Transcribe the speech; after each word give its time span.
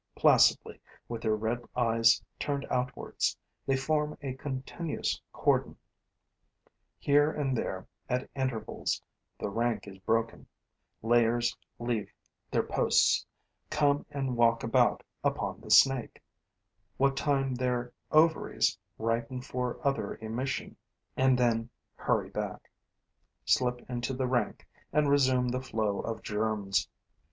Placidly, 0.15 0.81
with 1.07 1.21
their 1.21 1.35
red 1.35 1.63
eyes 1.75 2.23
turned 2.39 2.65
outwards, 2.71 3.37
they 3.67 3.75
form 3.77 4.17
a 4.23 4.33
continuous 4.33 5.21
cordon. 5.31 5.75
Here 6.97 7.29
and 7.29 7.55
there, 7.55 7.85
at 8.09 8.27
intervals, 8.35 8.99
the 9.37 9.49
rank 9.51 9.87
is 9.87 9.99
broken; 9.99 10.47
layers 11.03 11.55
leave 11.77 12.11
their 12.49 12.63
posts, 12.63 13.23
come 13.69 14.03
and 14.09 14.35
walk 14.35 14.63
about 14.63 15.03
upon 15.23 15.61
the 15.61 15.69
snake, 15.69 16.19
what 16.97 17.15
time 17.15 17.53
their 17.53 17.93
ovaries 18.11 18.79
ripen 18.97 19.39
for 19.39 19.73
another 19.83 20.15
emission, 20.19 20.75
and 21.15 21.37
then 21.37 21.69
hurry 21.93 22.31
back, 22.31 22.71
slip 23.45 23.87
into 23.87 24.13
the 24.15 24.25
rank 24.25 24.67
and 24.91 25.11
resume 25.11 25.49
the 25.49 25.61
flow 25.61 25.99
of 25.99 26.23
germs. 26.23 26.89